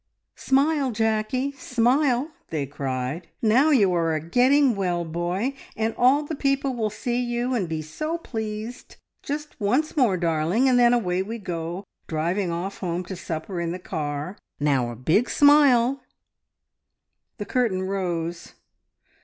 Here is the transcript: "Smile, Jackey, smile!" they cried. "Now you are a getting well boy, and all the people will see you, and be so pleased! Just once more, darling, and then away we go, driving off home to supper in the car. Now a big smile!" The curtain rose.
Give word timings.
"Smile, 0.35 0.89
Jackey, 0.91 1.51
smile!" 1.51 2.31
they 2.49 2.65
cried. 2.65 3.27
"Now 3.39 3.69
you 3.69 3.93
are 3.93 4.15
a 4.15 4.19
getting 4.19 4.75
well 4.75 5.05
boy, 5.05 5.53
and 5.77 5.93
all 5.95 6.23
the 6.23 6.33
people 6.33 6.73
will 6.75 6.89
see 6.89 7.21
you, 7.21 7.53
and 7.53 7.69
be 7.69 7.83
so 7.83 8.17
pleased! 8.17 8.95
Just 9.21 9.55
once 9.61 9.95
more, 9.95 10.17
darling, 10.17 10.67
and 10.67 10.79
then 10.79 10.91
away 10.95 11.21
we 11.21 11.37
go, 11.37 11.83
driving 12.07 12.49
off 12.51 12.79
home 12.79 13.05
to 13.05 13.15
supper 13.15 13.61
in 13.61 13.73
the 13.73 13.77
car. 13.77 14.39
Now 14.59 14.89
a 14.89 14.95
big 14.95 15.29
smile!" 15.29 16.01
The 17.37 17.45
curtain 17.45 17.83
rose. 17.83 18.55